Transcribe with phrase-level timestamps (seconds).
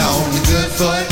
[0.00, 1.11] On the good foot.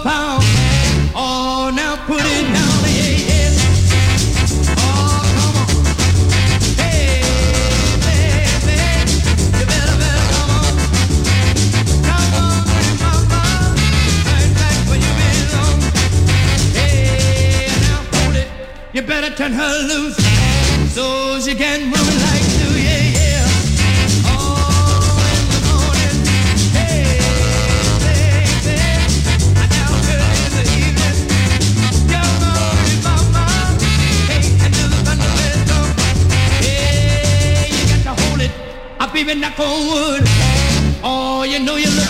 [19.35, 20.17] turn her loose.
[20.93, 24.31] So she can move like you, yeah, yeah.
[24.31, 26.17] All in the morning,
[26.75, 27.19] hey,
[28.03, 28.75] baby.
[29.55, 31.17] I now early in the evening,
[32.11, 33.45] you're my mama.
[34.27, 35.69] Hey, until the thunder is.
[36.65, 38.51] Hey, you got to hold it
[38.99, 40.23] up even knock on wood.
[41.03, 42.00] Oh, you know you love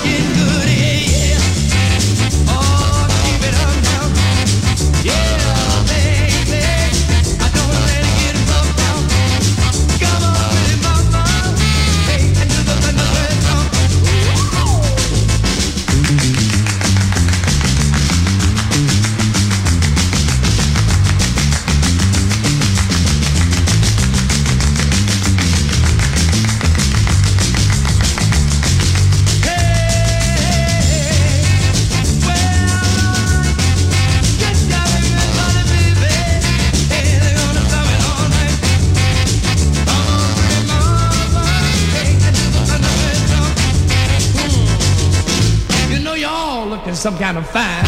[46.81, 47.83] all looking some kind of fine.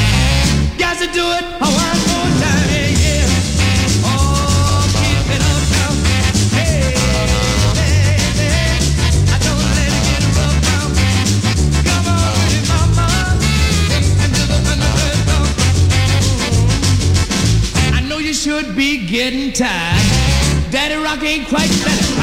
[0.77, 3.25] Got to do it one more time, yeah.
[4.05, 5.91] Oh, keep it up now.
[6.53, 6.93] Hey,
[7.73, 8.49] baby,
[9.31, 10.85] I don't let it get rough now.
[11.83, 13.07] Come on, pretty mama,
[13.89, 14.57] hey, and do the.
[17.93, 20.71] I know you should be getting tired.
[20.71, 22.22] Daddy Rock ain't quite satisfied.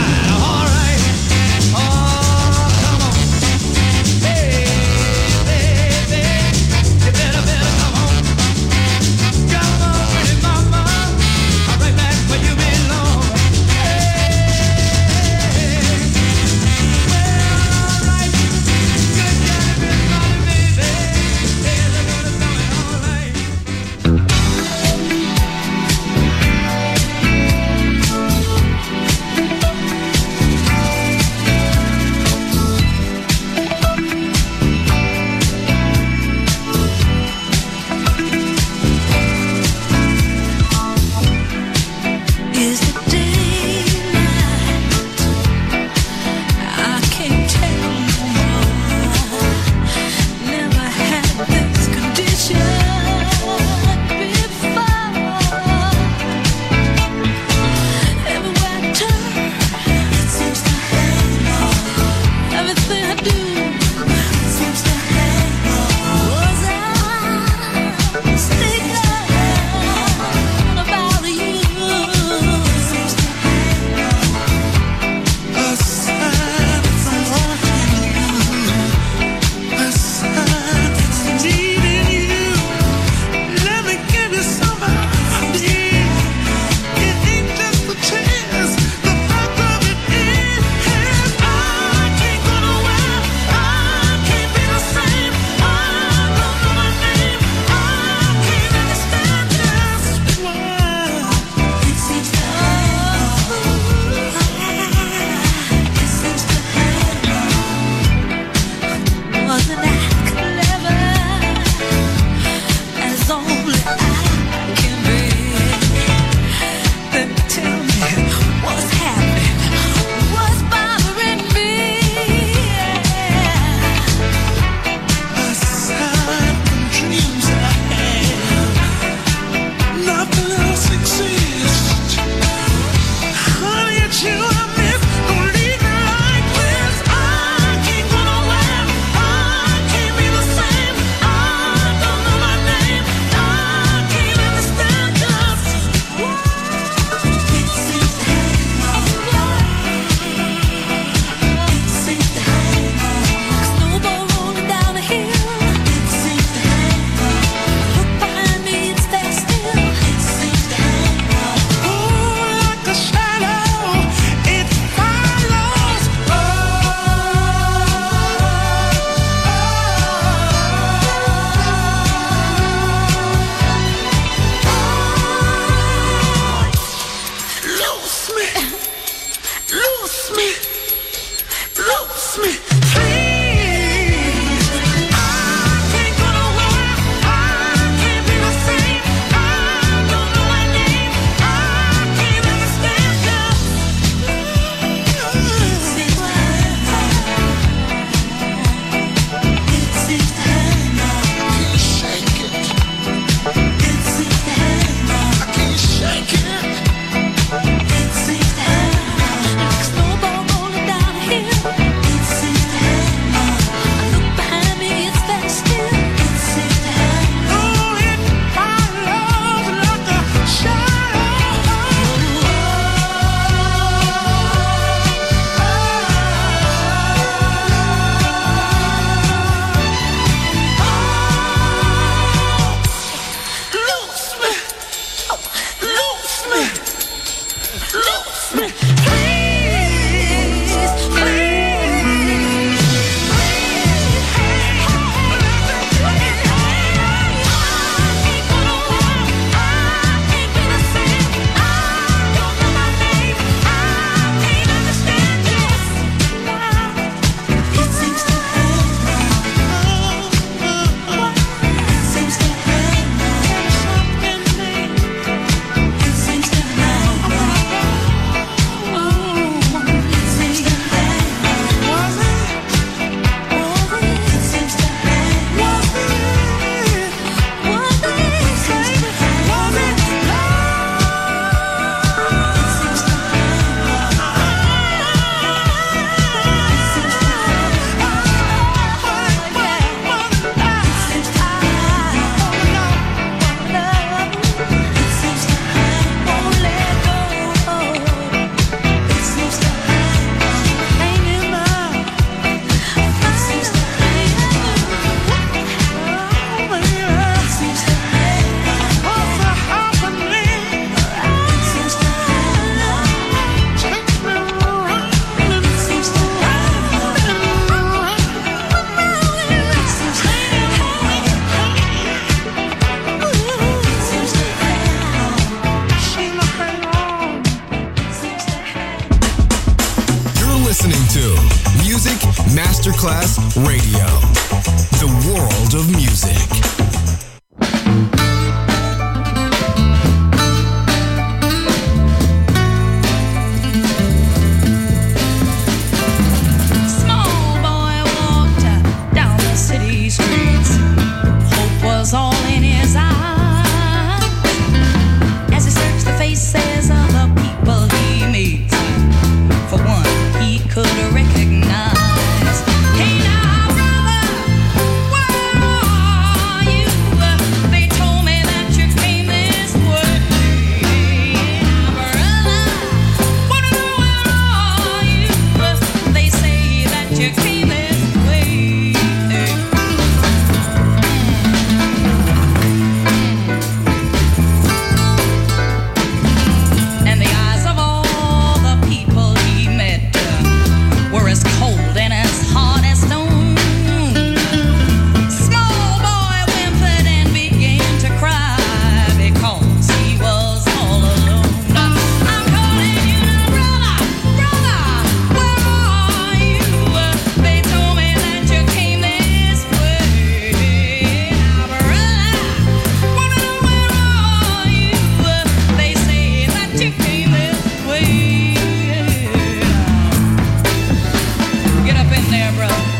[422.25, 423.00] in there, brother.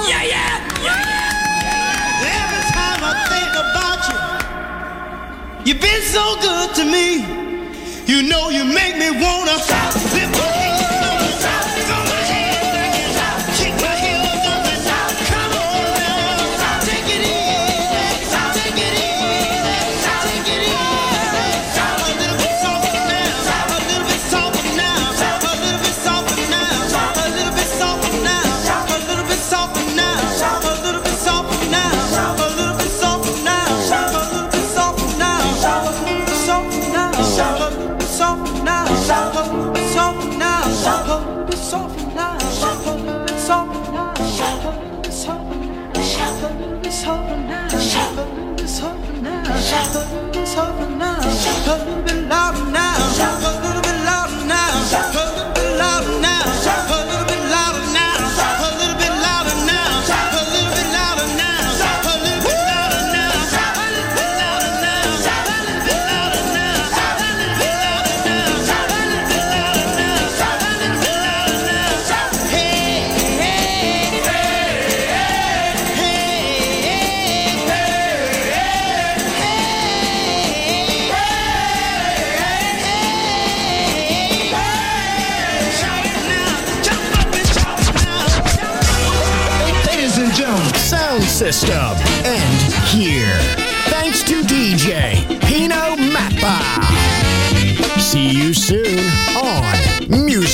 [0.08, 0.54] Yeah, yeah,
[0.86, 4.18] yeah, Every time I think about you,
[5.66, 7.08] you've been so good to me.
[8.06, 9.58] You know you make me wanna
[10.14, 10.57] live.
[51.68, 52.87] Husband been loud now.